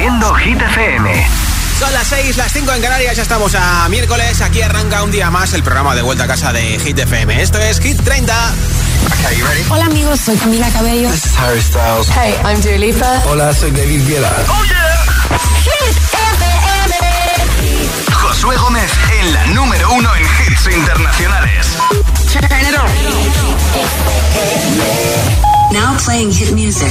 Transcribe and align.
Haciendo 0.00 0.34
Hit 0.36 0.58
FM. 0.58 1.26
Son 1.78 1.92
las 1.92 2.06
6, 2.06 2.38
las 2.38 2.50
5 2.50 2.72
en 2.72 2.80
Canarias, 2.80 3.16
ya 3.16 3.22
estamos 3.22 3.54
a 3.54 3.86
miércoles. 3.90 4.40
Aquí 4.40 4.62
arranca 4.62 5.02
un 5.02 5.10
día 5.10 5.30
más 5.30 5.52
el 5.52 5.62
programa 5.62 5.94
de 5.94 6.00
vuelta 6.00 6.24
a 6.24 6.26
casa 6.26 6.54
de 6.54 6.78
Hit 6.78 6.98
FM. 6.98 7.42
Esto 7.42 7.58
es 7.58 7.78
Hit 7.80 8.00
30. 8.02 8.32
Okay, 8.32 9.36
you 9.36 9.44
ready? 9.44 9.62
Hola 9.68 9.84
amigos, 9.84 10.20
soy 10.20 10.38
Camila 10.38 10.70
Cabello. 10.70 11.10
This 11.10 11.26
is 11.26 11.36
Harry 11.36 11.60
Styles. 11.60 12.08
Hey, 12.16 12.34
I'm 12.46 12.62
Dua 12.62 12.78
Lipa. 12.78 13.22
Hola, 13.26 13.52
soy 13.52 13.72
David 13.72 14.08
Guetta. 14.08 14.32
Oh 14.48 14.64
yeah. 14.64 15.04
Hit 15.64 15.98
FM. 16.14 16.54
Josué 18.10 18.56
Gómez 18.56 18.90
en 19.20 19.34
la 19.34 19.46
número 19.48 19.92
uno 19.92 20.16
en 20.16 20.22
hits 20.22 20.66
internacionales. 20.74 21.76
Now 25.72 25.94
playing 25.98 26.32
hit 26.32 26.52
music. 26.52 26.90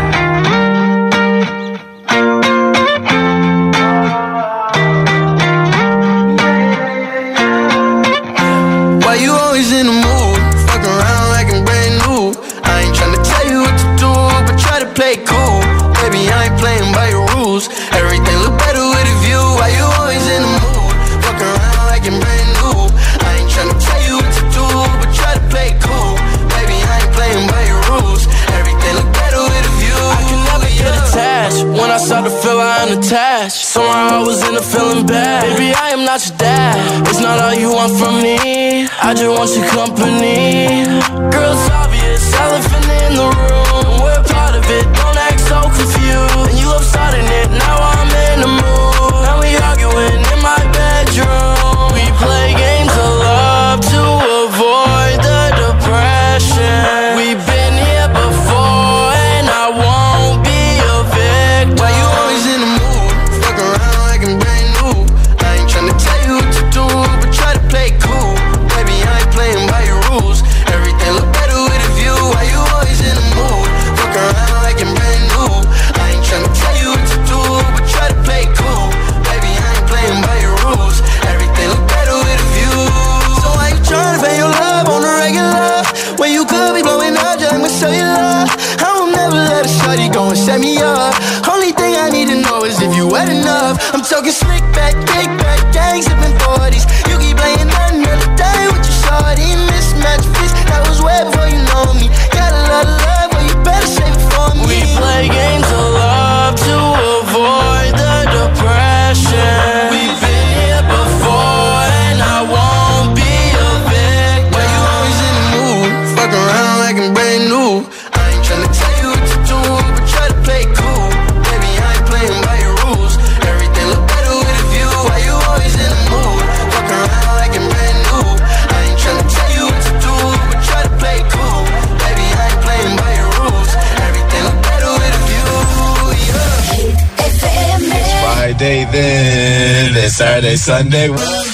Sunday, 140.55 141.07
Sunday. 141.07 141.50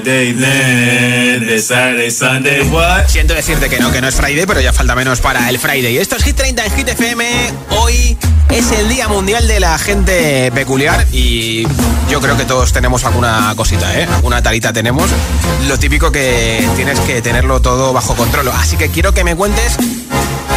Friday 0.00 1.60
Saturday, 1.60 2.10
Sunday, 2.10 2.68
what? 2.70 3.06
Siento 3.06 3.32
decirte 3.32 3.68
que 3.68 3.78
no, 3.78 3.92
que 3.92 4.00
no 4.00 4.08
es 4.08 4.16
Friday, 4.16 4.44
pero 4.44 4.60
ya 4.60 4.72
falta 4.72 4.96
menos 4.96 5.20
para 5.20 5.48
el 5.48 5.58
Friday. 5.60 5.98
Esto 5.98 6.16
es 6.16 6.24
Hit 6.24 6.34
30 6.34 6.64
en 6.66 6.72
Hit 6.72 6.88
FM. 6.88 7.24
Hoy 7.70 8.18
es 8.50 8.72
el 8.72 8.88
Día 8.88 9.06
Mundial 9.06 9.46
de 9.46 9.60
la 9.60 9.78
Gente 9.78 10.50
Peculiar 10.52 11.06
y 11.12 11.64
yo 12.10 12.20
creo 12.20 12.36
que 12.36 12.44
todos 12.44 12.72
tenemos 12.72 13.04
alguna 13.04 13.52
cosita, 13.56 13.96
¿eh? 13.96 14.08
Alguna 14.12 14.42
tarita 14.42 14.72
tenemos. 14.72 15.10
Lo 15.68 15.78
típico 15.78 16.10
que 16.10 16.66
tienes 16.74 16.98
que 17.00 17.22
tenerlo 17.22 17.60
todo 17.60 17.92
bajo 17.92 18.16
control. 18.16 18.48
Así 18.48 18.76
que 18.76 18.88
quiero 18.88 19.14
que 19.14 19.22
me 19.22 19.36
cuentes 19.36 19.76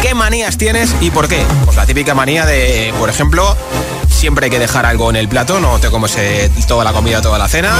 qué 0.02 0.14
manías 0.14 0.58
tienes 0.58 0.96
y 1.00 1.12
por 1.12 1.28
qué. 1.28 1.44
Pues 1.64 1.76
la 1.76 1.86
típica 1.86 2.12
manía 2.12 2.44
de, 2.44 2.92
por 2.98 3.08
ejemplo, 3.08 3.56
siempre 4.18 4.46
hay 4.46 4.50
que 4.50 4.58
dejar 4.58 4.84
algo 4.84 5.10
en 5.10 5.16
el 5.16 5.28
plato, 5.28 5.60
no 5.60 5.78
te 5.78 5.90
comes 5.90 6.16
eh, 6.16 6.50
toda 6.66 6.82
la 6.82 6.92
comida, 6.92 7.22
toda 7.22 7.38
la 7.38 7.46
cena. 7.48 7.72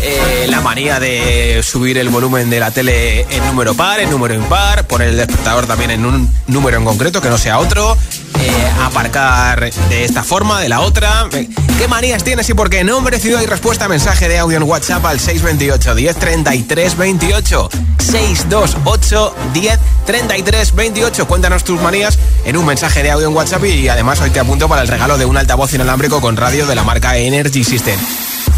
Eh, 0.00 0.46
la 0.48 0.62
manía 0.62 0.98
de 0.98 1.60
subir 1.62 1.98
el 1.98 2.08
volumen 2.08 2.48
de 2.48 2.58
la 2.58 2.70
tele 2.70 3.26
en 3.28 3.44
número 3.44 3.74
par, 3.74 4.00
en 4.00 4.08
número 4.08 4.32
impar, 4.32 4.86
poner 4.86 5.08
el 5.08 5.18
despertador 5.18 5.66
también 5.66 5.90
en 5.90 6.06
un 6.06 6.32
número 6.46 6.78
en 6.78 6.86
concreto, 6.86 7.20
que 7.20 7.28
no 7.28 7.36
sea 7.36 7.58
otro. 7.58 7.98
Eh, 8.40 8.72
aparcar 8.82 9.72
de 9.88 10.04
esta 10.04 10.22
forma, 10.22 10.60
de 10.60 10.68
la 10.68 10.80
otra. 10.80 11.28
¿Qué 11.30 11.88
manías 11.88 12.24
tienes 12.24 12.48
y 12.48 12.54
por 12.54 12.70
qué? 12.70 12.84
Nombre, 12.84 13.18
ciudad 13.18 13.42
y 13.42 13.46
respuesta. 13.46 13.88
Mensaje 13.88 14.28
de 14.28 14.38
audio 14.38 14.56
en 14.56 14.62
WhatsApp 14.64 15.04
al 15.06 15.20
628 15.20 15.94
10 15.94 16.16
33 16.16 16.96
28. 16.96 17.68
628 17.98 19.34
10 19.52 19.78
33 20.06 20.74
28. 20.74 21.26
Cuéntanos 21.26 21.64
tus 21.64 21.80
manías 21.80 22.18
en 22.44 22.56
un 22.56 22.66
mensaje 22.66 23.02
de 23.02 23.10
audio 23.10 23.28
en 23.28 23.34
WhatsApp 23.34 23.64
y 23.64 23.88
además 23.88 24.20
hoy 24.20 24.30
te 24.30 24.40
apunto 24.40 24.68
para 24.68 24.82
el 24.82 24.88
regalo 24.88 25.18
de 25.18 25.24
un 25.24 25.36
altavoz 25.36 25.72
inalámbrico 25.74 26.20
con 26.20 26.36
radio 26.36 26.66
de 26.66 26.74
la 26.74 26.84
marca 26.84 27.16
Energy 27.16 27.64
System. 27.64 27.98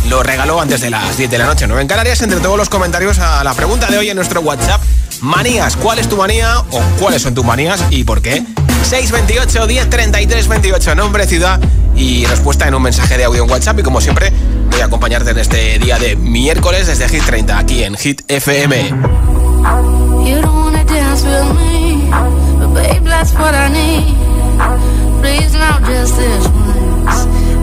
Lo 0.09 0.23
regaló 0.23 0.61
antes 0.61 0.81
de 0.81 0.91
las 0.91 1.17
10 1.17 1.31
de 1.31 1.39
la 1.39 1.47
noche, 1.47 1.67
9 1.67 1.83
en 1.83 1.89
Canarias, 1.89 2.21
entre 2.23 2.39
todos 2.41 2.57
los 2.57 2.69
comentarios 2.69 3.19
a 3.19 3.43
la 3.43 3.55
pregunta 3.55 3.89
de 3.89 3.99
hoy 3.99 4.09
en 4.09 4.17
nuestro 4.17 4.41
WhatsApp. 4.41 4.81
Manías, 5.21 5.77
¿cuál 5.77 5.99
es 5.99 6.09
tu 6.09 6.17
manía 6.17 6.61
o 6.71 6.81
cuáles 7.01 7.23
son 7.23 7.35
tus 7.35 7.45
manías 7.45 7.83
y 7.91 8.05
por 8.05 8.23
qué? 8.23 8.45
628 8.87 9.67
10 9.67 9.91
33 9.91 10.47
28, 10.49 10.95
nombre, 10.95 11.27
ciudad 11.27 11.61
y 11.97 12.25
respuesta 12.27 12.69
en 12.69 12.75
un 12.75 12.83
mensaje 12.83 13.19
de 13.19 13.25
audio 13.25 13.43
en 13.43 13.51
WhatsApp. 13.51 13.81
Y 13.81 13.83
como 13.83 14.01
siempre, 14.01 14.33
voy 14.71 14.81
a 14.81 14.85
acompañarte 14.85 15.31
en 15.31 15.39
este 15.39 15.81
día 15.81 15.99
de 15.99 16.15
miércoles 16.15 16.87
desde 16.87 17.09
Hit 17.09 17.25
30, 17.25 17.59
aquí 17.59 17.83
en 17.83 17.97
Hit 17.97 18.23
FM. 18.29 18.93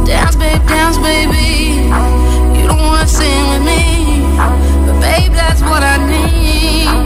Dance, 0.06 0.38
babe, 0.38 0.60
dance, 0.68 1.00
baby. 1.00 1.88
You 2.60 2.68
don't 2.68 2.82
wanna 2.82 3.08
sing 3.08 3.50
with 3.50 3.64
me, 3.64 4.22
but 4.86 5.00
babe, 5.00 5.32
that's 5.32 5.62
what 5.62 5.82
I 5.82 5.98
need. 6.06 7.03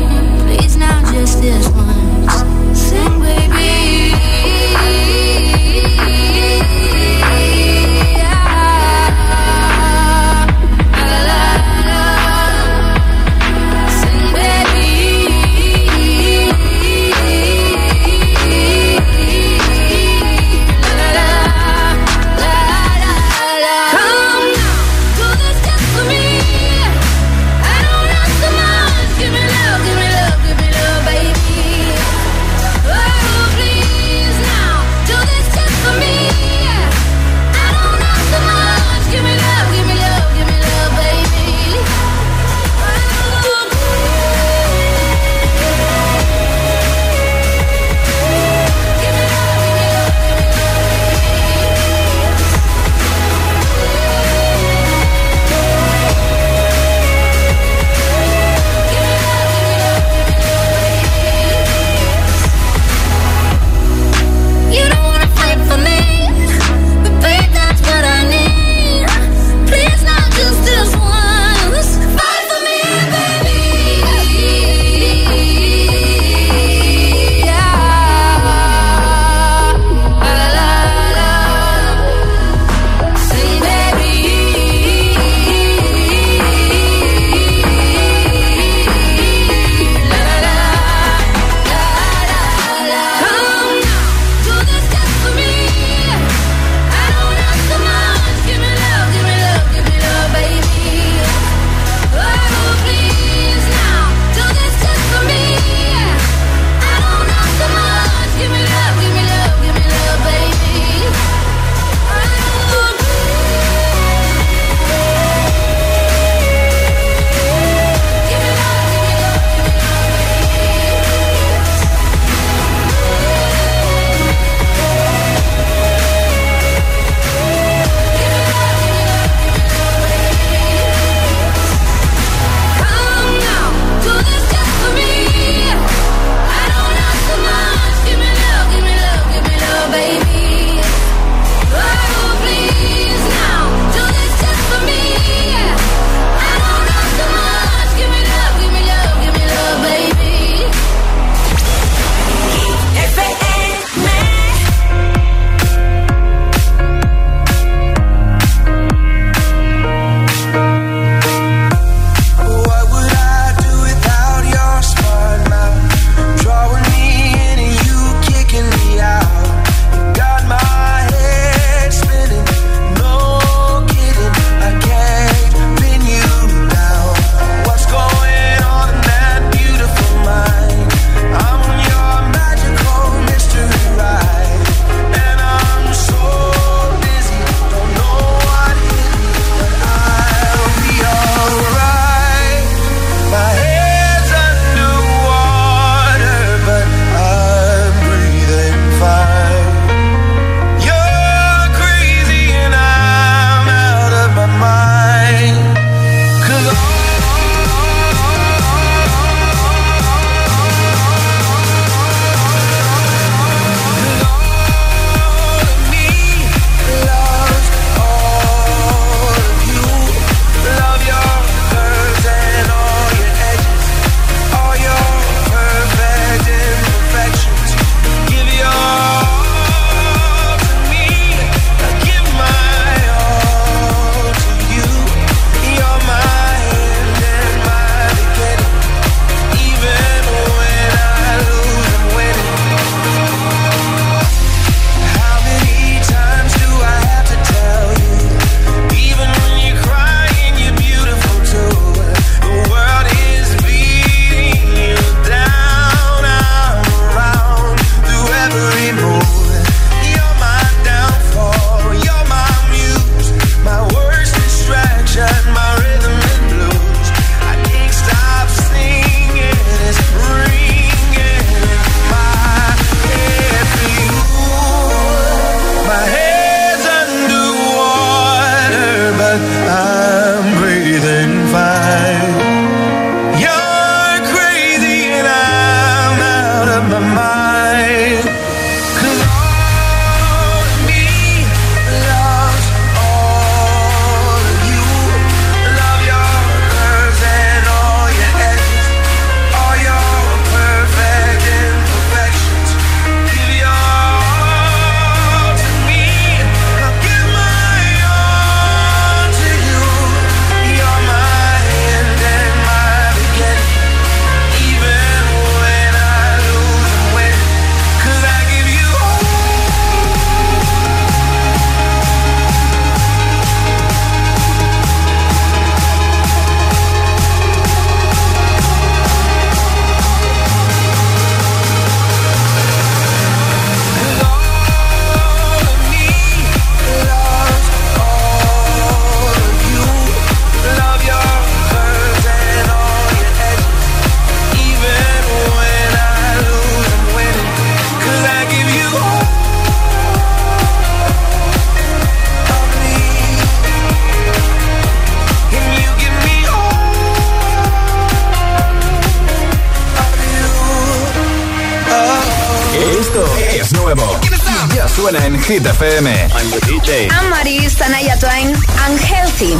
Hit 365.48 365.64
FM. 365.64 366.04
I'm 366.04 366.50
the 366.52 366.60
DJ. 366.68 367.08
I'm 367.10 367.30
Maris, 367.30 367.80
Tanaya 367.80 368.20
Twain, 368.20 368.52
Unhealthy. 368.84 369.56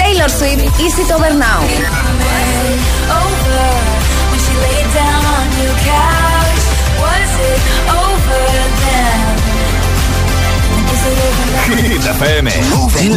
Taylor 0.00 0.28
Swift, 0.30 0.80
Easy 0.80 1.04
to 1.04 1.14
Over 1.14 1.34
Now. 1.36 1.60
Hit 11.68 12.06
FM, 12.16 12.50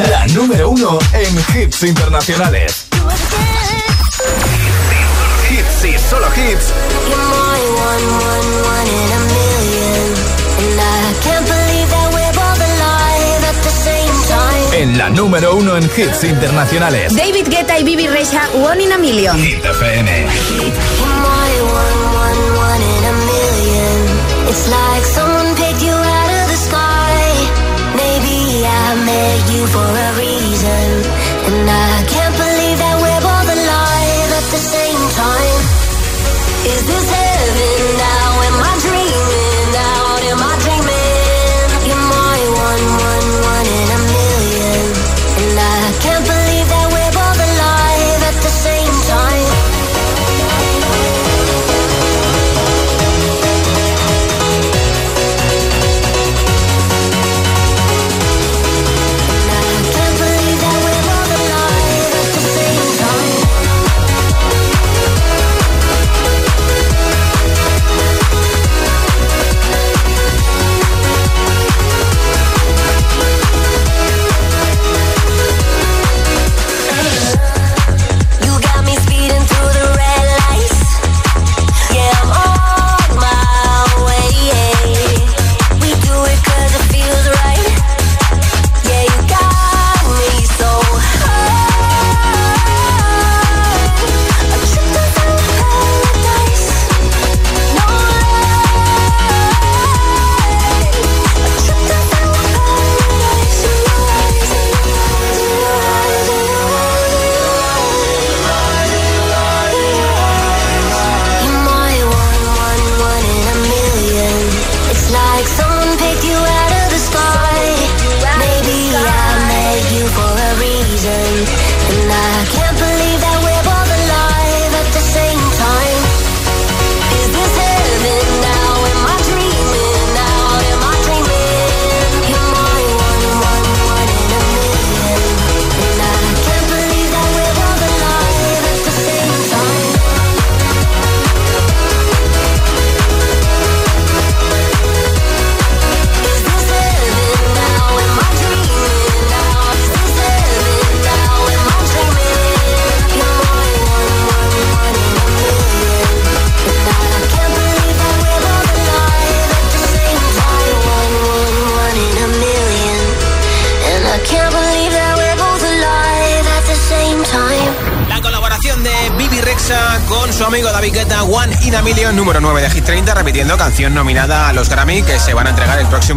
la 0.10 0.28
número 0.28 0.72
uno 0.72 1.00
en 1.14 1.62
hits 1.62 1.84
internacionales. 1.84 2.88
Hits 5.50 5.86
y 5.86 5.98
solo 6.10 6.28
hits. 6.36 6.87
En 14.74 14.96
la 14.96 15.10
número 15.10 15.56
uno 15.56 15.76
en 15.76 15.84
hits 15.84 16.24
internacionales. 16.24 17.16
David 17.16 17.48
Guetta 17.50 17.80
y 17.80 17.84
Bibi 17.84 18.08
Rexa, 18.08 18.48
One 18.54 18.84
in 18.84 18.92
a 18.92 18.98
Million. 19.00 19.36
Hit 19.38 19.66
FM. 19.66 20.08
It's 24.50 24.70
like 24.70 25.06
someone 25.16 25.56
picked 25.56 25.82
you 25.82 25.94
out 25.94 26.32
of 26.40 26.46
the 26.52 26.58
sky. 26.68 27.18
Maybe 27.96 28.66
I 28.66 28.96
met 29.04 29.50
you 29.52 29.66
for 29.66 29.88
a 30.08 30.10
reason. 30.20 30.88
And 31.48 31.70
I 31.70 32.04
can't 32.06 32.27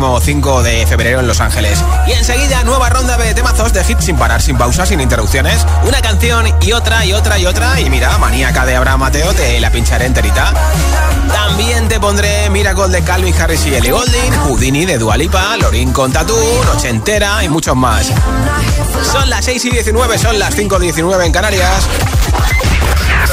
próximo 0.00 0.18
5 0.18 0.62
de 0.62 0.86
febrero 0.86 1.20
en 1.20 1.26
Los 1.26 1.40
Ángeles. 1.40 1.84
Y 2.06 2.12
enseguida, 2.12 2.64
nueva 2.64 2.88
ronda 2.88 3.18
de 3.18 3.34
temazos 3.34 3.70
de 3.74 3.84
hit 3.84 4.00
sin 4.00 4.16
parar, 4.16 4.40
sin 4.40 4.56
pausas, 4.56 4.88
sin 4.88 4.98
interrupciones. 4.98 5.66
Una 5.86 6.00
canción 6.00 6.46
y 6.62 6.72
otra 6.72 7.04
y 7.04 7.12
otra 7.12 7.38
y 7.38 7.44
otra. 7.44 7.78
Y 7.78 7.90
mira, 7.90 8.16
maníaca 8.16 8.64
de 8.64 8.76
Abraham 8.76 9.00
Mateo, 9.00 9.34
te 9.34 9.60
la 9.60 9.70
pincharé 9.70 10.06
enterita. 10.06 10.54
También 11.30 11.86
te 11.88 12.00
pondré 12.00 12.48
Miracle 12.48 12.88
de 12.88 13.02
Calvin 13.02 13.34
Harris 13.38 13.66
y 13.66 13.74
Ellie 13.74 13.90
Goulding, 13.90 14.32
Houdini 14.46 14.86
de 14.86 14.96
Dualipa, 14.96 15.58
Lorin 15.58 15.92
con 15.92 16.10
Tatú, 16.10 16.38
Noche 16.64 16.88
Entera 16.88 17.44
y 17.44 17.50
muchos 17.50 17.76
más. 17.76 18.10
Son 19.12 19.28
las 19.28 19.44
6 19.44 19.66
y 19.66 19.70
19, 19.70 20.16
son 20.16 20.38
las 20.38 20.54
5 20.54 20.78
y 20.78 20.82
19 20.82 21.26
en 21.26 21.32
Canarias. 21.32 21.86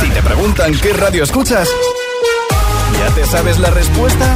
Si 0.01 0.09
te 0.09 0.21
preguntan 0.21 0.77
qué 0.77 0.91
radio 0.91 1.23
escuchas, 1.23 1.69
¿ya 2.99 3.15
te 3.15 3.25
sabes 3.25 3.57
la 3.57 3.69
respuesta? 3.69 4.35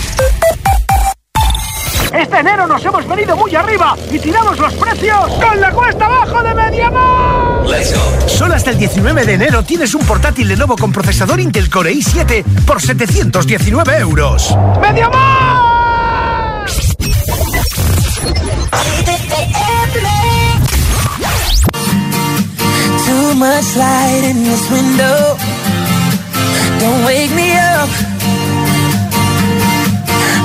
Este 2.13 2.39
enero 2.39 2.67
nos 2.67 2.83
hemos 2.83 3.07
venido 3.07 3.35
muy 3.37 3.55
arriba 3.55 3.95
y 4.11 4.19
tiramos 4.19 4.57
los 4.59 4.73
precios 4.73 5.29
con 5.43 5.61
la 5.61 5.71
cuesta 5.71 6.05
abajo 6.05 6.43
de 6.43 6.53
Mediamar. 6.53 7.65
Solo 8.27 8.53
hasta 8.55 8.71
el 8.71 8.77
19 8.77 9.25
de 9.25 9.33
enero 9.33 9.63
tienes 9.63 9.93
un 9.95 10.05
portátil 10.05 10.47
Lenovo 10.49 10.75
con 10.75 10.91
procesador 10.91 11.39
Intel 11.39 11.69
Core 11.69 11.93
i7 11.93 12.43
por 12.65 12.81
719 12.81 13.97
euros. 13.99 14.55
¡Mediamar! 14.81 16.65
Too 23.05 23.35
much 23.35 23.75
light 23.77 24.23
in 24.23 24.43
this 24.43 24.69
window. 24.69 25.37
Don't 26.79 27.05
wake 27.05 27.31
me 27.31 27.53
up. 27.53 27.89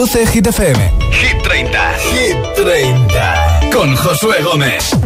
Produce 0.00 0.26
Hit 0.32 0.46
FM. 0.46 0.80
Hit 1.12 1.42
30. 1.42 1.94
Hit 1.98 2.36
30. 2.54 3.70
Con 3.70 3.94
Josué 3.94 4.42
Gómez. 4.42 4.96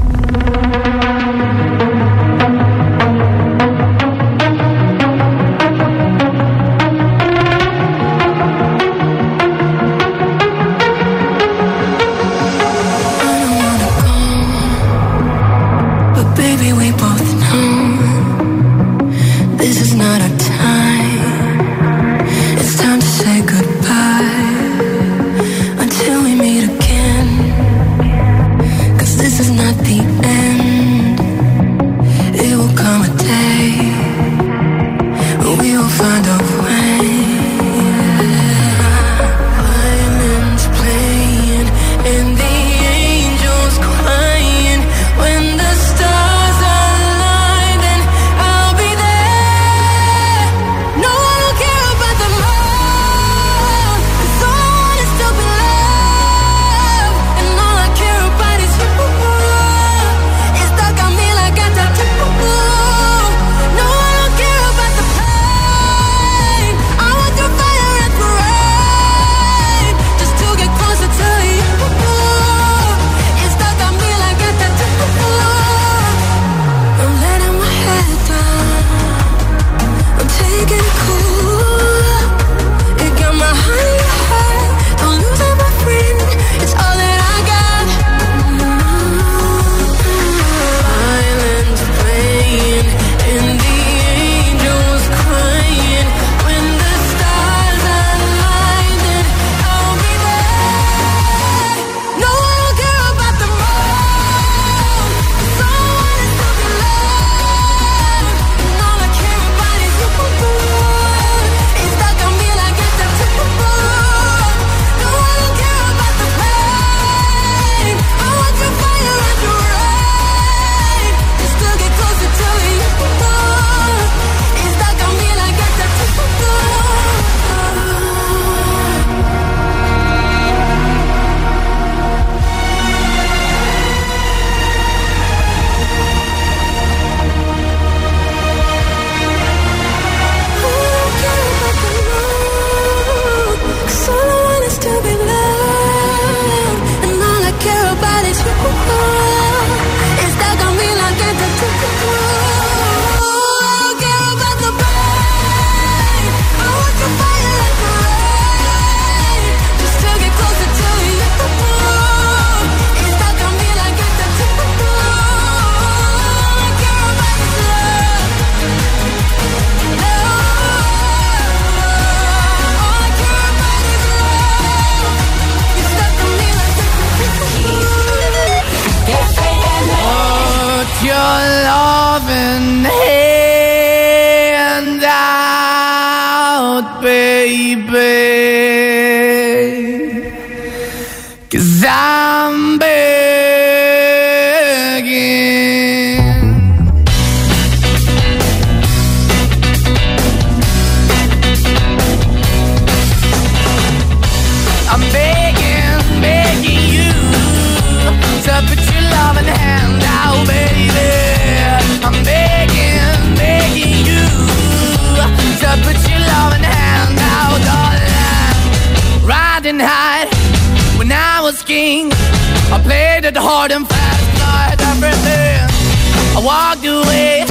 Walked 226.75 226.87
away. 226.87 227.45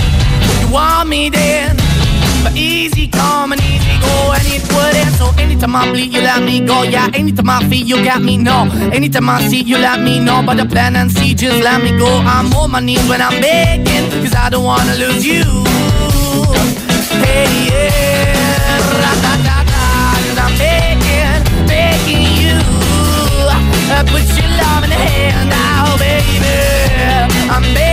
You 0.62 0.74
want 0.74 1.10
me 1.10 1.30
then? 1.30 1.76
But 2.44 2.56
easy 2.56 3.08
come 3.08 3.52
and 3.54 3.62
easy 3.62 3.98
go, 4.02 4.34
and 4.34 4.46
it 4.48 4.64
wouldn't. 4.74 5.16
So 5.16 5.32
anytime 5.42 5.76
I 5.76 5.90
bleed, 5.92 6.14
you 6.14 6.22
let 6.22 6.44
me 6.44 6.60
go. 6.60 6.84
Yeah, 6.84 7.10
anytime 7.14 7.50
I 7.50 7.68
feel, 7.70 7.86
you 7.86 8.04
got 8.04 8.22
me. 8.22 8.38
No, 8.38 8.70
anytime 8.92 9.30
I 9.30 9.42
see, 9.48 9.62
you 9.62 9.78
let 9.78 10.02
me 10.02 10.20
know. 10.20 10.44
But 10.46 10.58
the 10.58 10.66
plan 10.66 10.96
and 10.96 11.12
see, 11.12 11.34
just 11.34 11.64
let 11.64 11.82
me 11.82 11.98
go. 11.98 12.08
I'm 12.08 12.54
on 12.54 12.72
my 12.72 12.80
knees 12.80 13.08
when 13.08 13.22
I'm 13.22 13.42
begging, 13.42 14.10
cause 14.24 14.36
I 14.36 14.50
don't 14.50 14.64
wanna 14.66 14.96
lose 14.96 15.26
you. 15.26 15.44
Hey, 17.24 17.48
yeah, 17.70 18.80
ra-da-da-da, 19.02 19.86
cause 20.26 20.40
I'm 20.46 20.54
begging, 20.60 21.68
begging 21.68 22.24
you. 22.42 22.56
Uh, 23.88 24.04
put 24.12 24.26
your 24.36 24.50
love 24.60 24.84
in 24.84 24.90
the 24.90 25.00
hand 25.00 25.50
now, 25.50 25.96
baby. 25.98 26.52
I'm 27.50 27.64
begging, 27.74 27.93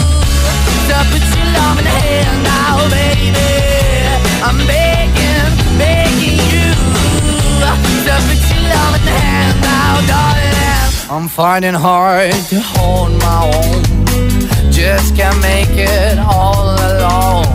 your 0.91 1.79
in 1.79 1.85
hand 1.85 2.43
now, 2.43 2.89
baby. 2.89 3.51
I'm 4.47 4.57
begging, 4.67 5.51
begging 5.77 6.39
you 6.51 6.67
put 7.83 8.03
your 8.07 8.19
in 8.97 9.07
hand 9.19 9.61
now, 9.61 9.93
darling. 10.11 10.91
I'm 11.09 11.27
finding 11.27 11.73
hard 11.73 12.33
to 12.51 12.59
hold 12.59 13.11
my 13.19 13.39
own. 13.55 13.83
Just 14.71 15.15
can't 15.15 15.39
make 15.41 15.71
it 15.71 16.17
all 16.19 16.75
alone. 16.89 17.47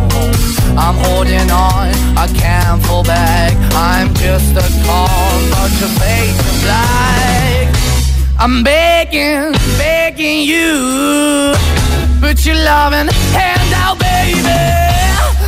I'm 0.78 0.96
holding 1.06 1.50
on, 1.50 1.88
I 2.16 2.26
can't 2.34 2.82
fall 2.84 3.04
back. 3.04 3.52
I'm 3.74 4.14
just 4.14 4.52
a 4.52 4.66
call, 4.84 5.32
but 5.52 5.70
your 5.80 5.92
face 6.00 6.38
is. 6.62 7.68
I'm 8.38 8.62
begging, 8.62 9.52
begging 9.78 10.42
you. 10.42 11.54
Put 12.20 12.44
your 12.44 12.56
loving. 12.56 13.15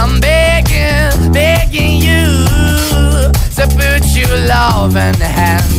I'm 0.00 0.18
begging, 0.18 1.32
begging 1.32 2.00
you 2.00 2.24
to 3.56 3.64
put 3.76 4.02
your 4.16 4.36
love 4.48 4.96
in 4.96 5.20
hand 5.20 5.70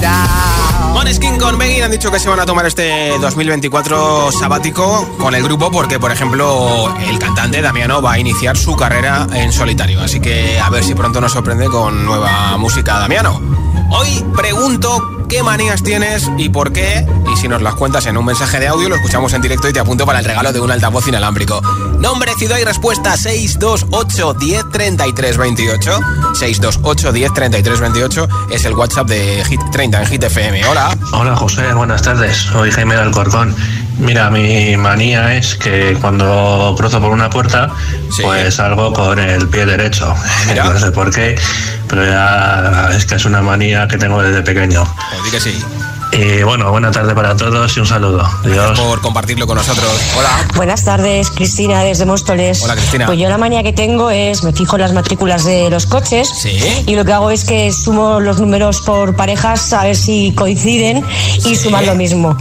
con 1.42 1.58
Megan 1.58 1.86
han 1.86 1.92
dicho 1.92 2.12
que 2.12 2.20
se 2.20 2.30
van 2.30 2.40
a 2.40 2.46
tomar 2.46 2.68
este 2.68 3.18
2024 3.20 4.32
sabático 4.32 5.08
con 5.18 5.34
el 5.34 5.44
grupo 5.44 5.72
porque, 5.72 6.00
por 6.00 6.12
ejemplo, 6.12 6.96
el 7.00 7.18
cantante 7.18 7.62
Damiano 7.62 8.02
va 8.02 8.14
a 8.14 8.20
iniciar 8.20 8.56
su 8.56 8.76
carrera 8.76 9.28
en 9.34 9.52
solitario. 9.52 10.02
Así 10.02 10.20
que 10.20 10.60
a 10.60 10.70
ver 10.70 10.84
si 10.84 10.94
pronto 10.94 11.20
nos 11.20 11.32
sorprende 11.32 11.68
con 11.68 12.06
nueva 12.06 12.58
música 12.58 13.00
Damiano. 13.00 13.42
Hoy 13.90 14.24
pregunto 14.36 15.21
qué 15.32 15.42
manías 15.44 15.82
tienes 15.82 16.30
y 16.38 16.50
por 16.50 16.74
qué. 16.74 17.06
Y 17.34 17.38
si 17.38 17.48
nos 17.48 17.62
las 17.62 17.76
cuentas 17.76 18.06
en 18.06 18.18
un 18.18 18.26
mensaje 18.26 18.60
de 18.60 18.68
audio, 18.68 18.90
lo 18.90 18.96
escuchamos 18.96 19.34
en 19.34 19.42
directo 19.42 19.70
y 19.70 19.74
te 19.74 19.80
apunto 19.80 20.06
para 20.06 20.20
el 20.20 20.26
regalo 20.26 20.52
de 20.52 20.60
un 20.60 20.70
altavoz 20.70 21.08
inalámbrico. 21.08 21.62
Nombre, 22.00 22.34
ciudad 22.38 22.60
y 22.60 22.66
respuesta 22.66 23.16
628 23.16 24.34
10 24.34 24.70
33 24.72 25.38
28. 25.38 26.00
628 26.34 27.14
10 27.14 27.34
33 27.34 27.80
28 27.80 28.28
es 28.52 28.66
el 28.66 28.74
WhatsApp 28.74 29.08
de 29.08 29.44
Hit 29.46 29.62
30 29.72 30.02
en 30.02 30.08
Hit 30.08 30.24
FM. 30.24 30.66
Hola. 30.68 30.98
Hola 31.14 31.36
José, 31.36 31.74
buenas 31.74 32.02
tardes. 32.02 32.36
Soy 32.36 32.70
Jaime 32.70 32.96
Alcorcón. 32.96 33.56
Mira, 34.02 34.32
mi 34.32 34.76
manía 34.78 35.36
es 35.36 35.56
que 35.56 35.96
cuando 36.02 36.74
cruzo 36.76 37.00
por 37.00 37.12
una 37.12 37.30
puerta, 37.30 37.70
pues 38.22 38.56
salgo 38.56 38.92
con 38.94 39.20
el 39.20 39.48
pie 39.48 39.66
derecho. 39.66 40.14
No 40.56 40.80
sé 40.80 40.92
por 40.92 41.14
qué, 41.14 41.40
pero 41.88 42.04
ya 42.06 42.90
es 42.96 43.06
que 43.06 43.16
es 43.16 43.26
una 43.26 43.42
manía 43.42 43.88
que 43.88 43.98
tengo 43.98 44.22
desde 44.22 44.42
pequeño. 44.42 44.84
Pues 44.84 45.24
di 45.24 45.32
que 45.32 45.40
sí. 45.40 45.64
Y 46.12 46.44
bueno, 46.44 46.70
buena 46.72 46.92
tarde 46.92 47.16
para 47.16 47.36
todos 47.36 47.76
y 47.78 47.80
un 47.80 47.86
saludo. 47.86 48.22
Adiós. 48.44 48.80
por 48.80 49.02
compartirlo 49.02 49.48
con 49.48 49.56
nosotros. 49.56 49.90
Hola. 50.18 50.46
Buenas 50.56 50.84
tardes, 50.84 51.32
Cristina, 51.32 51.84
desde 51.84 52.06
Móstoles. 52.06 52.64
Hola, 52.64 52.76
Cristina. 52.76 53.06
Pues 53.06 53.18
yo 53.18 53.30
la 53.30 53.38
manía 53.38 53.64
que 53.64 53.72
tengo 53.72 54.10
es, 54.10 54.44
me 54.44 54.52
fijo 54.52 54.76
en 54.76 54.82
las 54.82 54.94
matrículas 54.94 55.46
de 55.46 55.70
los 55.70 55.86
coches 55.86 56.30
y 56.86 56.96
lo 56.96 57.06
que 57.06 57.14
hago 57.14 57.32
es 57.32 57.46
que 57.46 57.72
sumo 57.72 58.20
los 58.20 58.40
números 58.40 58.82
por 58.82 59.16
parejas 59.16 59.72
a 59.72 59.84
ver 59.84 59.96
si 59.96 60.34
coinciden 60.36 61.06
y 61.46 61.56
suman 61.56 61.86
lo 61.86 61.96
mismo. 61.96 62.38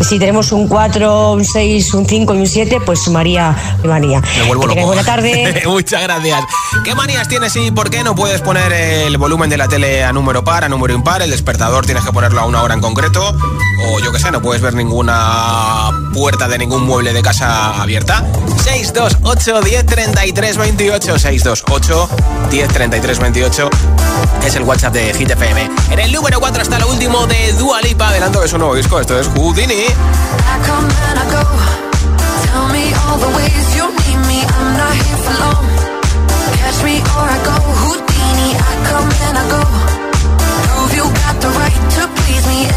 Si 0.00 0.18
tenemos 0.18 0.52
un 0.52 0.68
4, 0.68 1.32
un 1.32 1.44
6, 1.44 1.94
un 1.94 2.06
5 2.06 2.34
y 2.34 2.38
un 2.38 2.46
7, 2.46 2.80
pues 2.84 3.02
sumaría 3.02 3.56
mi 3.82 3.88
manía. 3.88 4.20
Me 4.38 4.44
vuelvo 4.44 4.66
loco. 4.66 4.86
Buena 4.86 5.04
tarde. 5.04 5.62
Muchas 5.66 6.02
gracias. 6.02 6.44
¿Qué 6.84 6.94
manías 6.94 7.26
tienes 7.28 7.56
y 7.56 7.70
por 7.70 7.88
qué 7.88 8.04
no 8.04 8.14
puedes 8.14 8.42
poner 8.42 8.72
el 8.72 9.16
volumen 9.16 9.48
de 9.48 9.56
la 9.56 9.68
tele 9.68 10.04
a 10.04 10.12
número 10.12 10.44
par, 10.44 10.64
a 10.64 10.68
número 10.68 10.92
impar? 10.92 11.22
El 11.22 11.30
despertador 11.30 11.86
tienes 11.86 12.04
que 12.04 12.12
ponerlo 12.12 12.40
a 12.40 12.44
una 12.44 12.62
hora 12.62 12.74
en 12.74 12.80
concreto. 12.80 13.13
O 13.16 14.00
yo 14.00 14.10
que 14.10 14.18
sé, 14.18 14.30
no 14.32 14.42
puedes 14.42 14.60
ver 14.60 14.74
ninguna 14.74 15.90
puerta 16.12 16.48
de 16.48 16.58
ningún 16.58 16.84
mueble 16.84 17.12
de 17.12 17.22
casa 17.22 17.80
abierta. 17.80 18.24
628 18.62 19.60
10 19.60 19.86
33 19.86 20.56
28. 20.56 21.18
628 21.18 22.08
10 22.50 22.68
33 22.68 23.18
28 23.20 23.70
es 24.44 24.56
el 24.56 24.62
WhatsApp 24.64 24.94
de 24.94 25.14
Hit 25.14 25.30
FM. 25.30 25.70
En 25.90 25.98
el 26.00 26.12
número 26.12 26.40
4 26.40 26.62
está 26.62 26.78
lo 26.78 26.88
último 26.88 27.26
de 27.26 27.52
Dua 27.52 27.80
Lipa, 27.82 28.08
adelanto 28.08 28.40
de 28.40 28.48
su 28.48 28.58
nuevo 28.58 28.74
disco. 28.74 28.98
Esto 28.98 29.18
es 29.18 29.28
Houdini. 29.28 29.84
I 39.94 40.03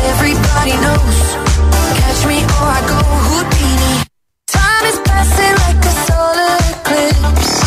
Everybody 0.04 0.74
knows. 0.84 1.20
Catch 2.00 2.26
me 2.28 2.38
or 2.44 2.70
I 2.78 2.82
go 2.88 3.00
Houdini. 3.28 4.04
Time 4.48 4.86
is 4.86 5.00
passing 5.06 5.56
like 5.66 5.86
a 5.86 5.94
solar 6.06 6.58
eclipse. 6.72 7.67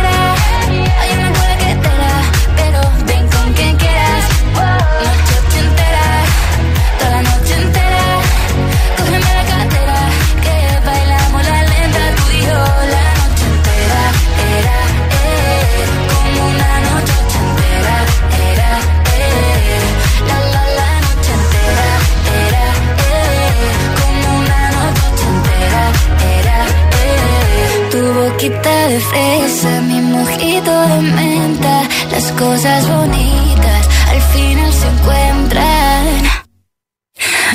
de 28.91 28.99
fresa, 28.99 29.81
mi 29.83 30.01
mojito 30.01 30.81
de 30.87 31.01
menta, 31.01 31.83
las 32.11 32.31
cosas 32.33 32.87
bonitas 32.89 33.87
al 34.09 34.21
final 34.33 34.73
se 34.73 34.87
encuentran. 34.87 36.07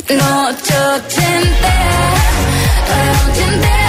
Noche 0.09 0.75
ochentera, 0.95 2.09
noche 2.89 3.43
entera. 3.53 3.86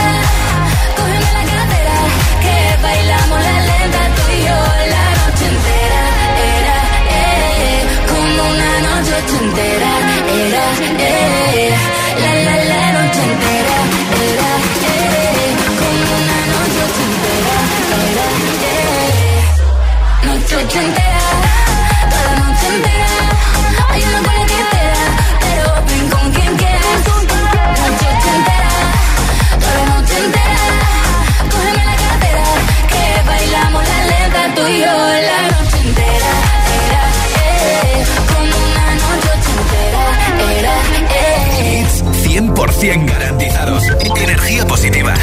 100% 42.79 43.05
garantizados. 43.09 43.83
Energía 44.15 44.65
positiva. 44.67 45.13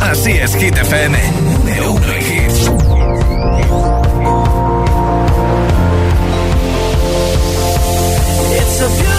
Así 0.00 0.32
es, 0.32 0.54
Hit 0.54 0.76
FM. 0.76 1.18
Número 1.42 1.92
uno 1.92 2.12
en 2.12 2.22
hits. 2.22 2.70
It's 8.52 8.80
a 8.80 9.09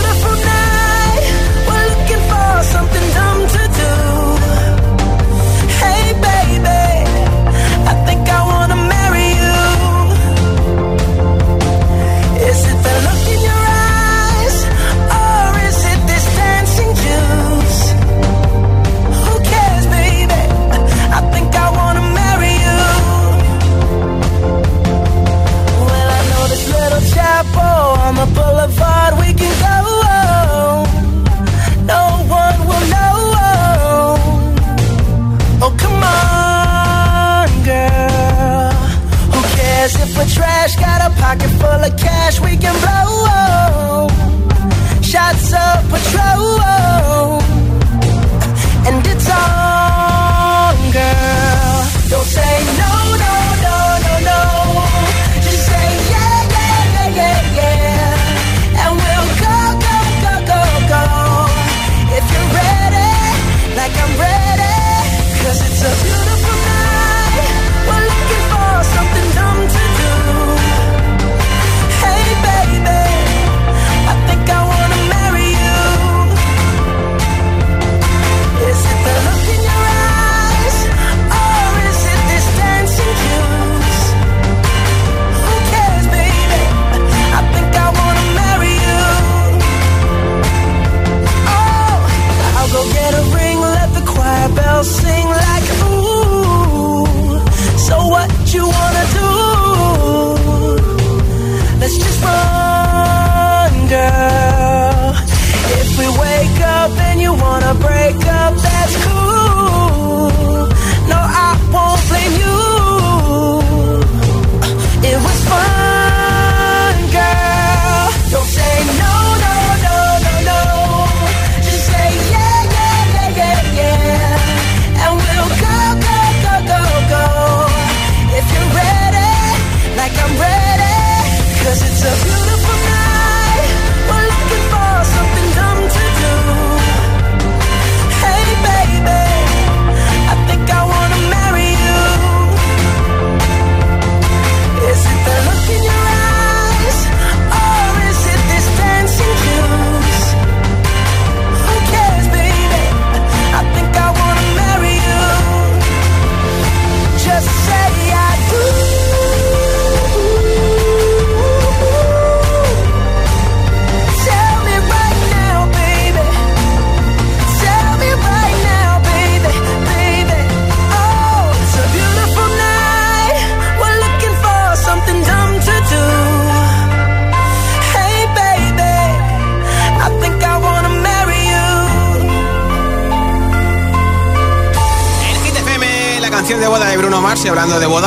cash, 40.61 40.75
got 40.75 41.01
a 41.01 41.15
pocket 41.15 41.49
full 41.59 41.83
of 41.87 41.97
cash 41.97 42.39
we 42.39 42.55
can 42.55 42.75
blow. 42.81 44.07
Shots 45.01 45.53
of 45.53 45.89
patrol. 45.89 47.10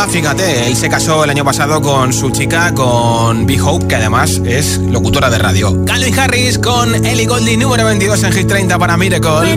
Fíjate, 0.09 0.66
él 0.66 0.76
se 0.76 0.88
casó 0.88 1.24
el 1.24 1.30
año 1.30 1.44
pasado 1.44 1.80
con 1.80 2.12
su 2.12 2.30
chica, 2.30 2.72
con 2.74 3.46
Big 3.46 3.61
Hope, 3.61 3.86
que 3.88 3.96
además 3.96 4.40
es 4.44 4.78
locutora 4.78 5.30
de 5.30 5.38
radio. 5.38 5.84
Calvin 5.84 6.18
Harris 6.18 6.59
con 6.59 6.94
Ellie 7.05 7.26
Goldie, 7.26 7.57
número 7.57 7.84
22 7.84 8.22
en 8.24 8.32
Hit 8.32 8.46
30 8.46 8.78
para 8.78 8.96
Miracle. 8.96 9.57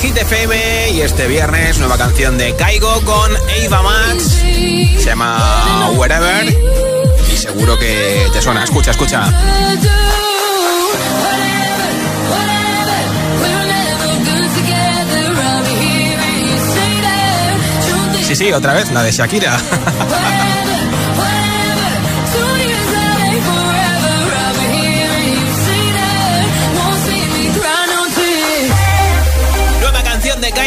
Hit 0.00 0.16
FM 0.16 0.92
y 0.92 1.02
este 1.02 1.26
viernes 1.26 1.78
nueva 1.78 1.98
canción 1.98 2.38
de 2.38 2.56
Kaigo 2.56 3.02
con 3.02 3.36
Ava 3.36 3.82
Max. 3.82 4.40
Se 4.40 5.04
llama 5.04 5.90
Wherever 5.94 6.46
y 7.30 7.36
seguro 7.36 7.78
que 7.78 8.26
te 8.32 8.40
suena. 8.40 8.64
Escucha, 8.64 8.92
escucha. 8.92 9.26
Sí, 18.22 18.36
sí, 18.36 18.52
otra 18.52 18.72
vez, 18.72 18.90
la 18.92 19.02
de 19.02 19.12
Shakira. 19.12 19.58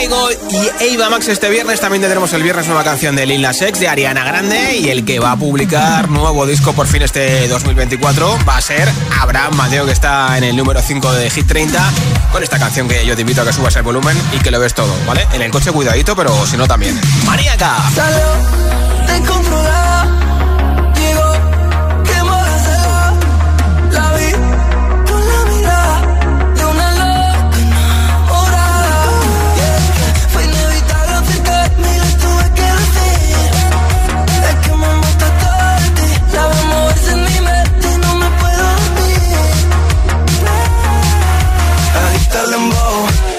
y 0.10 0.95
Ava 0.95 1.10
Max 1.10 1.28
este 1.30 1.49
viernes. 1.49 1.80
También 1.80 2.01
tendremos 2.01 2.34
el 2.34 2.43
viernes 2.43 2.68
nueva 2.68 2.84
canción 2.84 3.16
de 3.16 3.26
Lil 3.26 3.41
Nas 3.41 3.62
X 3.62 3.80
de 3.80 3.88
Ariana 3.88 4.26
Grande. 4.26 4.78
Y 4.78 4.89
el 4.89 5.06
que 5.06 5.20
va 5.20 5.32
a 5.32 5.36
publicar 5.38 6.10
nuevo 6.10 6.45
disco 6.45 6.74
por 6.74 6.88
fin 6.88 7.01
este 7.04 7.47
2024 7.47 8.39
va 8.47 8.58
a 8.58 8.62
ser 8.62 8.89
Abraham 9.22 9.56
Mateo, 9.56 9.86
que 9.86 9.93
está 9.93 10.38
en 10.38 10.43
el 10.43 10.58
número 10.58 10.82
5 10.82 11.14
de 11.14 11.30
Hit 11.30 11.47
30. 11.47 11.91
Con 12.32 12.43
esta 12.43 12.60
canción 12.60 12.88
que 12.88 13.06
yo 13.06 13.16
te 13.16 13.22
invito 13.22 13.41
a 13.41 13.45
que 13.45 13.54
subas 13.54 13.76
el 13.78 13.84
volumen 13.84 14.18
y 14.34 14.39
que 14.39 14.51
lo 14.51 14.60
ves 14.60 14.74
todo, 14.74 14.93
¿vale? 15.08 15.26
En 15.34 15.41
el 15.41 15.51
coche 15.51 15.72
cuidadito, 15.72 16.16
pero 16.16 16.45
si 16.47 16.58
no 16.58 16.68
también. 16.68 16.99
¡Maníaca! 17.26 17.78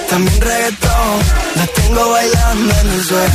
También 0.09 0.41
reggaetón. 0.41 1.19
La 1.55 1.67
tengo 1.67 2.09
bailando 2.09 2.73
en 2.81 2.91
el 2.91 3.03
suelo. 3.03 3.25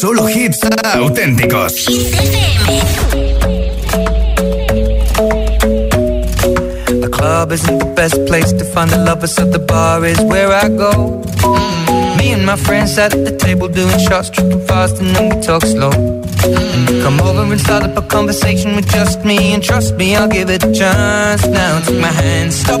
Solo 0.00 0.24
hits 0.24 0.60
ah, 0.64 0.98
auténticos. 0.98 1.84
The 7.02 7.10
club 7.12 7.52
isn't 7.52 7.78
the 7.78 7.92
best 7.94 8.24
place 8.24 8.50
to 8.50 8.64
find 8.64 8.88
the 8.90 8.96
lovers, 8.96 9.34
so 9.34 9.44
the 9.44 9.58
bar 9.58 10.02
is 10.06 10.18
where 10.22 10.50
I 10.54 10.70
go. 10.70 11.20
Me 12.16 12.32
and 12.32 12.46
my 12.46 12.56
friends 12.56 12.94
sat 12.94 13.12
at 13.12 13.26
the 13.26 13.36
table 13.36 13.68
doing 13.68 13.98
shots, 13.98 14.30
tripping 14.30 14.66
fast, 14.66 15.02
and 15.02 15.14
then 15.14 15.36
we 15.36 15.42
talk 15.42 15.66
slow. 15.66 15.90
Come 17.02 17.20
over 17.20 17.42
and 17.52 17.60
start 17.60 17.84
up 17.84 17.94
a 17.98 18.00
conversation 18.00 18.76
with 18.76 18.88
just 18.88 19.22
me, 19.26 19.52
and 19.52 19.62
trust 19.62 19.96
me, 19.96 20.16
I'll 20.16 20.28
give 20.28 20.48
it 20.48 20.64
a 20.64 20.72
chance. 20.72 21.46
Now 21.46 21.78
take 21.84 22.00
my 22.00 22.08
hand, 22.08 22.54
stop 22.54 22.80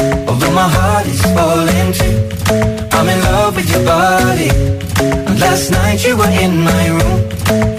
Although 0.31 0.53
my 0.53 0.69
heart 0.77 1.05
is 1.07 1.21
falling 1.35 1.91
too. 1.91 2.15
I'm 2.95 3.07
in 3.09 3.19
love 3.31 3.53
with 3.57 3.69
your 3.69 3.83
body. 3.83 4.49
And 5.27 5.37
last 5.41 5.71
night 5.71 5.99
you 6.07 6.15
were 6.15 6.33
in 6.45 6.53
my 6.71 6.87
room. 6.87 7.19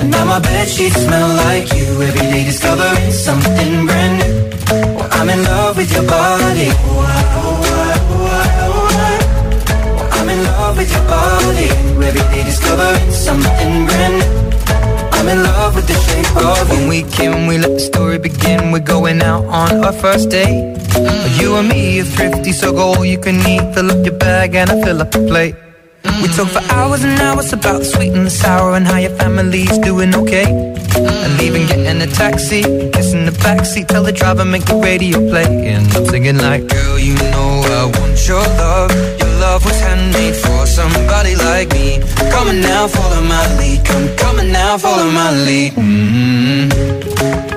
And 0.01 0.11
now 0.11 0.27
my 0.27 0.39
bed 0.39 0.69
sheets 0.69 1.01
smell 1.03 1.29
like 1.47 1.73
you. 1.73 1.87
Every 2.09 2.27
day 2.33 2.45
discovering 2.45 3.11
something 3.11 3.87
brand 3.87 4.15
new. 4.21 4.33
Well, 4.97 5.09
I'm 5.13 5.31
in 5.31 5.43
love 5.45 5.79
with 5.79 5.91
your 5.97 6.07
body. 6.07 6.69
oh, 6.69 7.09
oh, 7.41 7.65
oh, 8.67 8.99
I'm 10.13 10.29
in 10.29 10.45
love 10.45 10.77
with 10.77 10.93
your 10.93 11.07
body. 11.07 11.69
Every 12.07 12.25
day 12.33 12.45
discovering 12.45 13.11
something 13.13 13.87
brand 13.87 14.15
new. 14.19 14.42
I'm 15.23 15.29
in 15.29 15.45
love 15.45 15.77
with 15.77 15.87
the 15.87 15.95
shape 15.95 16.37
of 16.37 16.69
you. 16.69 16.75
When 16.75 16.89
we 16.89 17.03
can, 17.05 17.47
we 17.47 17.57
let 17.57 17.71
the 17.71 17.79
story 17.79 18.19
begin. 18.19 18.73
We're 18.73 18.81
going 18.81 19.23
out 19.23 19.45
on 19.45 19.85
our 19.85 19.93
first 19.93 20.31
date. 20.31 20.75
Mm. 20.75 21.41
You 21.41 21.55
and 21.55 21.69
me 21.69 22.01
are 22.01 22.05
thrifty, 22.05 22.51
so 22.51 22.73
go 22.73 22.95
all 22.95 23.05
you 23.05 23.19
can 23.19 23.37
eat. 23.47 23.73
Fill 23.73 23.93
up 23.93 24.05
your 24.05 24.19
bag 24.19 24.57
and 24.57 24.69
I 24.69 24.83
fill 24.83 25.01
up 25.01 25.13
the 25.13 25.21
plate. 25.21 25.55
We 26.03 26.27
mm. 26.27 26.37
talk 26.37 26.49
for 26.49 26.75
hours 26.75 27.05
and 27.05 27.21
hours 27.21 27.53
about 27.53 27.79
the 27.79 27.85
sweet 27.85 28.13
and 28.13 28.27
the 28.27 28.31
sour 28.31 28.75
and 28.75 28.85
how 28.85 28.97
your 28.97 29.15
family's 29.17 29.79
doing 29.79 30.13
okay. 30.13 30.72
And 31.07 31.39
leaving, 31.39 31.67
getting 31.67 32.01
a 32.01 32.07
taxi, 32.07 32.63
kissing 32.93 33.25
the 33.25 33.33
backseat, 33.45 33.89
tell 33.89 34.03
the 34.03 34.13
driver 34.13 34.45
make 34.45 34.65
the 34.67 34.77
radio 34.77 35.19
play. 35.31 35.47
And 35.73 35.85
I'm 35.95 36.05
singing 36.07 36.39
like, 36.39 36.67
girl, 36.69 36.99
you 36.99 37.15
know 37.33 37.63
I 37.79 37.85
want 37.99 38.17
your 38.27 38.45
love. 38.63 38.91
Your 39.21 39.33
love 39.41 39.65
was 39.65 39.79
handmade 39.81 40.37
for 40.37 40.67
somebody 40.67 41.35
like 41.37 41.71
me. 41.73 42.01
Come 42.31 42.49
on 42.49 42.61
now, 42.61 42.89
follow 42.89 43.23
my 43.23 43.45
lead. 43.59 43.85
Come, 43.85 44.07
come 44.17 44.39
on 44.41 44.53
now, 44.53 44.79
follow 44.79 45.11
my 45.11 45.31
lead. 45.45 45.73
Mm-hmm. 45.73 47.03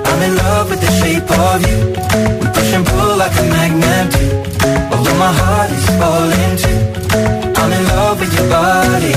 I'm 0.08 0.22
in 0.24 0.36
love 0.38 0.70
with 0.70 0.82
the 0.82 0.92
shape 1.00 1.30
of 1.50 1.60
you. 1.68 1.80
We 2.40 2.46
push 2.56 2.74
and 2.74 2.86
pull 2.86 3.18
like 3.18 3.36
a 3.38 3.44
magnet 3.56 4.08
do. 4.14 4.26
Although 4.94 5.18
my 5.18 5.34
heart 5.42 5.72
is 5.72 5.86
falling 6.00 6.56
too. 6.64 6.80
I'm 7.60 7.72
in 7.72 7.84
love 7.88 8.20
with 8.20 8.34
your 8.38 8.50
body. 8.50 9.14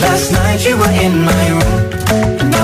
Last 0.00 0.32
night 0.32 0.64
you 0.66 0.76
were 0.76 0.94
in 1.06 1.24
my 1.24 1.48
room. 1.50 2.01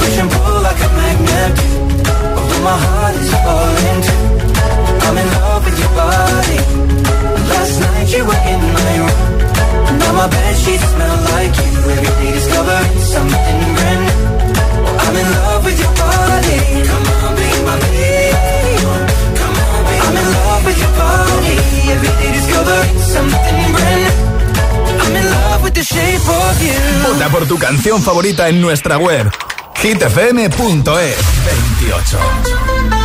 Push. 0.00 0.18
I'm 5.06 5.18
in 5.18 5.28
love 5.36 5.64
with 5.64 5.78
your 5.78 5.92
body. 6.00 6.58
Last 7.50 7.76
night 7.80 8.12
in 8.14 8.24
my 8.26 8.86
now 10.00 10.12
my 10.12 10.26
bed 10.28 10.56
like 11.32 11.56
you. 11.60 11.72
Something 13.14 13.60
I'm 15.02 15.16
in 15.16 15.28
love 15.36 15.64
with 15.64 15.78
your 15.80 15.94
body. 16.00 16.56
Come 16.88 17.06
on, 17.16 17.36
I'm 20.04 20.16
in 20.16 20.26
love 20.36 20.64
with 20.64 20.78
your 20.78 20.92
body. 20.96 21.20
Por 27.30 27.46
tu 27.46 27.58
canción 27.58 28.02
favorita 28.02 28.48
en 28.48 28.60
nuestra 28.60 28.98
web 28.98 29.30
hitfm.es 29.82 31.16
28. 31.44 32.99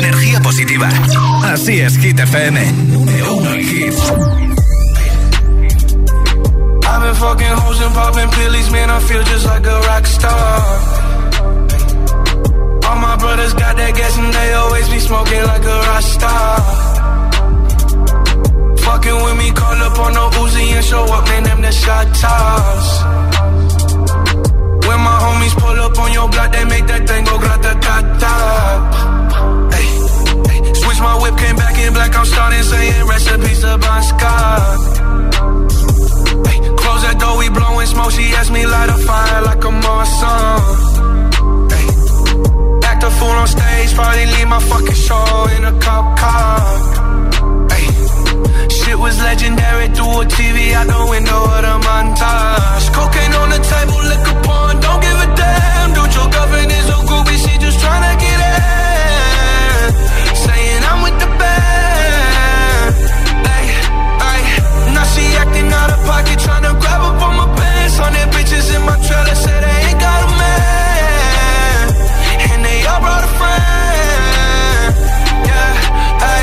Energía 0.00 0.40
positiva. 0.40 0.88
Así 1.44 1.78
es, 1.78 1.98
Hit 1.98 2.18
FM. 2.18 2.72
Número 2.88 3.34
uno 3.34 3.52
en 3.52 3.60
hits. 3.60 4.02
I've 6.88 7.02
been 7.02 7.14
fucking 7.14 7.54
hoes 7.60 7.80
and 7.82 7.94
popping 7.94 8.30
pillies, 8.30 8.70
man, 8.70 8.88
I 8.90 8.98
feel 9.00 9.22
just 9.24 9.44
like 9.44 9.66
a 9.66 9.80
rock 9.88 10.06
star. 10.06 10.62
All 12.88 12.96
my 12.96 13.16
brothers 13.16 13.52
got 13.52 13.76
that 13.76 13.94
gas 13.94 14.16
and 14.16 14.32
they 14.32 14.52
always 14.54 14.88
be 14.88 15.00
smoking 15.00 15.44
like 15.44 15.64
a 15.64 15.78
rock 15.88 16.02
star. 16.02 16.60
Fucking 18.78 19.18
with 19.24 19.36
me, 19.36 19.50
call 19.52 19.82
up 19.86 19.98
on 19.98 20.14
no 20.14 20.30
Uzi 20.30 20.76
and 20.76 20.84
show 20.84 21.04
up, 21.04 21.24
man, 21.28 21.42
them 21.42 21.60
the 21.60 21.72
shot 21.72 22.06
toss. 22.14 23.02
When 24.88 25.00
my 25.08 25.16
homies 25.24 25.54
pull 25.60 25.78
up 25.78 25.98
on 25.98 26.12
your 26.12 26.28
block, 26.30 26.52
they 26.52 26.64
make 26.64 26.86
that 26.86 27.06
thing 27.06 27.24
go 27.26 27.38
grata 27.38 29.09
Switch 31.00 31.08
my 31.08 31.22
whip, 31.22 31.36
came 31.38 31.56
back 31.56 31.78
in 31.78 31.92
black. 31.94 32.14
I'm 32.14 32.26
starting 32.26 32.62
saying 32.62 33.06
recipes 33.06 33.60
to 33.60 33.78
Bon 33.78 34.02
Scott. 34.02 34.78
Hey, 36.46 36.58
close 36.76 37.02
that 37.06 37.16
door, 37.18 37.38
we 37.38 37.48
blowing 37.48 37.86
smoke. 37.86 38.12
She 38.12 38.24
asked 38.36 38.52
me 38.52 38.66
light 38.66 38.90
a 38.90 38.98
fire 39.08 39.42
like 39.42 39.64
a 39.64 39.72
Marsan. 39.84 40.60
Hey, 41.72 41.86
act 42.84 43.02
a 43.02 43.10
fool 43.18 43.36
on 43.42 43.48
stage, 43.48 43.94
probably 43.94 44.26
leave 44.26 44.48
my 44.48 44.60
fucking 44.60 45.00
show 45.06 45.24
in 45.56 45.64
a 45.64 45.74
cop 45.80 46.18
car. 46.20 46.60
Hey, 47.72 47.88
shit 48.68 48.98
was 48.98 49.16
legendary 49.22 49.88
through 49.96 50.20
a 50.20 50.24
TV 50.26 50.74
out 50.74 50.86
the 50.86 51.00
window 51.08 51.40
of 51.56 51.62
the 51.64 51.76
montage. 51.86 52.86
Cocaine 52.92 53.34
on 53.40 53.48
the 53.48 53.60
table, 53.72 54.00
liquor 54.10 54.36
porn, 54.44 54.74
don't 54.84 55.00
give 55.00 55.18
a 55.26 55.28
damn. 55.32 55.94
Dude, 55.96 56.12
your 56.12 56.28
girlfriend 56.28 56.70
is 56.70 56.88
a 56.92 56.98
groupie, 57.08 57.38
she 57.40 57.52
just 57.56 57.78
tryna 57.80 58.12
get 58.20 58.36
in. 58.36 58.50
She 65.12 65.24
acting 65.42 65.72
out 65.72 65.90
of 65.90 66.00
pocket, 66.06 66.38
tryna 66.38 66.72
grab 66.80 67.02
up 67.08 67.22
on 67.26 67.34
my 67.36 67.46
pants. 67.56 67.96
Their 67.98 68.28
bitches 68.34 68.74
in 68.74 68.82
my 68.82 68.96
trailer, 69.06 69.36
say 69.44 69.56
they 69.66 69.78
ain't 69.88 70.00
got 70.00 70.20
a 70.26 70.30
man. 70.42 71.84
And 72.50 72.60
they 72.64 72.78
all 72.90 73.00
brought 73.04 73.24
a 73.24 73.32
friend. 73.38 74.92
Yeah, 75.48 76.28
ay. 76.32 76.42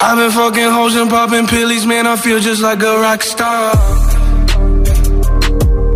I've 0.00 0.16
been 0.20 0.30
fucking 0.30 0.70
hoes 0.76 0.94
and 0.96 1.10
popping 1.10 1.46
pillies, 1.46 1.84
man. 1.86 2.06
I 2.06 2.16
feel 2.16 2.40
just 2.40 2.62
like 2.62 2.82
a 2.82 2.94
rock 3.00 3.22
star. 3.22 3.74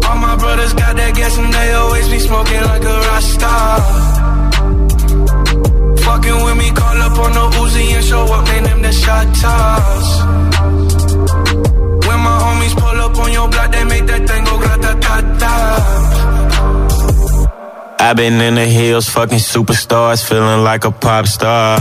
All 0.07 0.19
my 0.29 0.37
brothers 0.43 0.73
got 0.75 0.97
that 0.97 1.13
gas 1.15 1.39
and 1.39 1.53
they 1.53 1.73
always 1.73 2.09
be 2.09 2.19
smoking 2.19 2.63
like 2.63 2.83
a 2.83 2.97
rock 3.09 3.23
star. 3.23 4.10
Fucking 6.21 6.45
with 6.45 6.57
me, 6.59 6.71
call 6.73 7.01
up 7.01 7.19
on 7.19 7.33
the 7.33 7.57
Uzi 7.57 7.95
and 7.97 8.05
show 8.05 8.25
up, 8.25 8.45
man. 8.45 8.63
Them 8.65 8.83
the 8.83 8.93
shot 8.93 9.27
toss. 9.41 10.21
When 12.07 12.21
my 12.27 12.37
homies 12.45 12.75
pull 12.77 13.01
up 13.01 13.17
on 13.17 13.33
your 13.33 13.49
block, 13.49 13.73
they 13.73 13.85
make 13.85 14.05
that 14.07 14.29
thing 14.29 14.45
go 14.45 14.59
grata 14.59 14.99
ta 15.01 15.21
ta. 15.41 15.55
I've 18.01 18.17
been 18.17 18.39
in 18.41 18.55
the 18.57 18.67
hills, 18.67 19.09
fucking 19.09 19.39
superstars, 19.39 20.23
feeling 20.23 20.63
like 20.63 20.85
a 20.85 20.91
pop 20.91 21.27
star. 21.27 21.79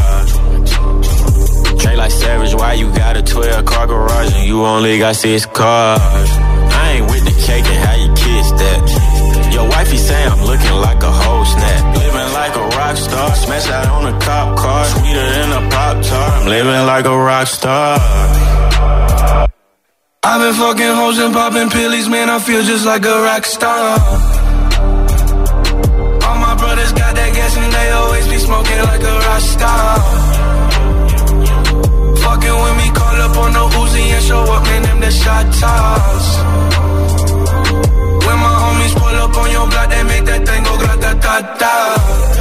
Trade 1.79 1.97
like 1.97 2.11
Savage, 2.11 2.53
why 2.55 2.73
you 2.73 2.93
got 2.93 3.17
a 3.17 3.21
12 3.21 3.65
car 3.65 3.87
garage 3.87 4.33
and 4.35 4.47
you 4.47 4.63
only 4.63 4.99
got 4.99 5.17
six 5.17 5.45
cars? 5.47 5.99
I 6.01 6.91
ain't 6.95 7.11
with 7.11 7.25
the 7.25 7.35
cake 7.45 7.65
and 7.65 7.85
how 7.85 7.95
you 7.95 8.07
kiss 8.13 8.51
that. 8.61 9.51
Your 9.53 9.67
wifey 9.67 9.97
say 9.97 10.23
I'm 10.23 10.45
looking 10.45 10.77
like 10.79 11.03
a 11.03 11.11
whole 11.11 11.43
snap. 11.43 11.98
Like 12.39 12.55
a 12.55 12.67
rock 12.79 12.95
star, 12.95 13.35
smash 13.35 13.69
out 13.69 13.87
on 13.89 14.13
a 14.13 14.19
cop 14.21 14.57
car, 14.57 14.85
sweeter 14.85 15.27
than 15.35 15.51
a 15.59 15.69
pop 15.69 15.95
tart. 16.07 16.31
I'm 16.39 16.47
living 16.47 16.85
like 16.93 17.05
a 17.05 17.17
rock 17.29 17.47
star. 17.47 17.99
I've 20.23 20.41
been 20.43 20.53
fucking 20.53 20.93
hoes 20.99 21.17
and 21.19 21.33
popping 21.33 21.69
pillies, 21.69 22.07
man. 22.07 22.29
I 22.29 22.39
feel 22.39 22.63
just 22.63 22.85
like 22.85 23.03
a 23.03 23.17
rock 23.27 23.43
star. 23.43 23.99
All 26.27 26.37
my 26.47 26.55
brothers 26.55 26.93
got 26.93 27.11
that 27.19 27.31
gas 27.35 27.57
and 27.57 27.73
they 27.73 27.89
always 27.91 28.25
be 28.29 28.37
smoking 28.37 28.81
like 28.89 29.03
a 29.03 29.15
rock 29.27 29.43
star. 29.55 29.99
Fucking 32.23 32.57
with 32.63 32.75
me, 32.79 32.87
call 32.95 33.17
up 33.25 33.35
on 33.35 33.51
the 33.51 33.65
Uzi 33.81 34.03
and 34.15 34.23
show 34.23 34.43
up, 34.55 34.63
man, 34.63 34.81
them 34.83 34.99
the 35.01 35.11
shot 35.11 35.45
toss. 35.59 36.88
Pull 38.95 39.15
up 39.23 39.37
on 39.37 39.51
your 39.51 39.67
block, 39.69 39.89
they 39.89 40.03
make 40.03 40.25
that 40.25 40.45
thing 40.47 40.63
go 40.63 40.77
grata 40.77 41.11
ta 41.21 41.35
ta. 41.59 42.38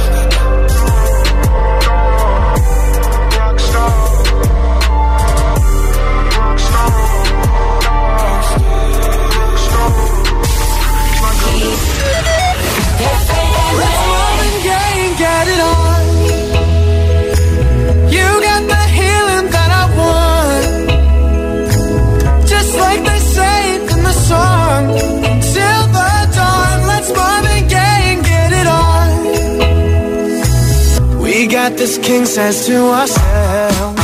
Got 31.69 31.77
this 31.77 31.99
king 31.99 32.25
says 32.25 32.65
to 32.65 32.77
ourselves. 32.87 34.01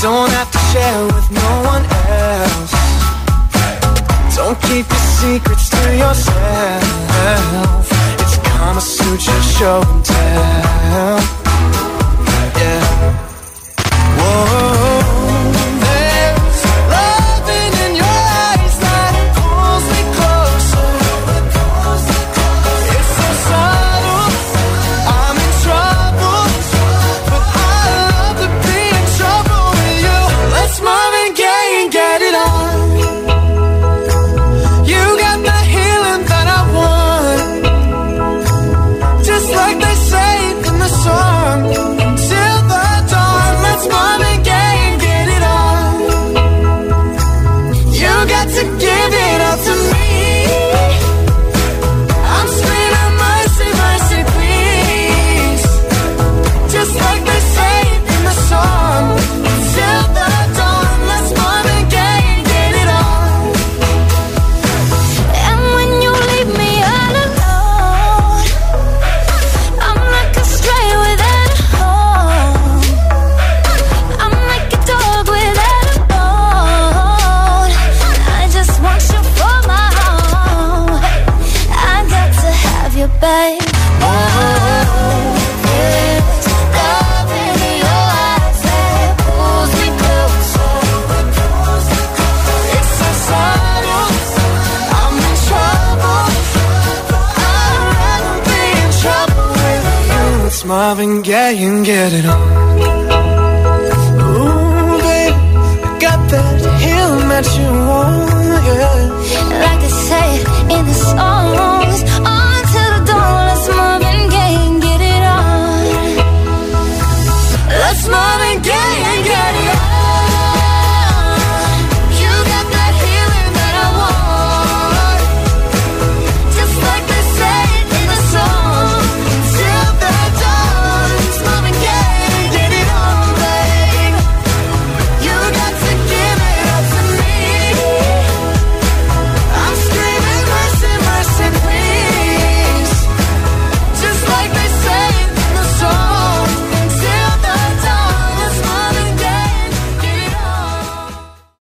Don't 0.00 0.30
have 0.30 0.50
to 0.50 0.58
share 0.72 1.04
with 1.04 1.30
no 1.30 1.50
one 1.72 1.84
else. 2.08 2.72
Don't 4.34 4.58
keep 4.62 4.88
your 4.88 5.04
secrets 5.20 5.68
to 5.68 5.96
yourself. 5.98 7.90
It's 8.20 8.38
Kama 8.38 8.80
Sutra 8.80 9.42
show 9.42 9.82
and 9.86 10.04
tell. 10.04 11.37
and 101.08 101.26
yeah, 101.26 101.50
you 101.50 101.68
can 101.70 101.82
get 101.82 102.12
it 102.12 102.26
on. 102.26 102.57